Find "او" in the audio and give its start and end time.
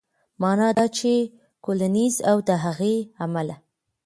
2.29-2.37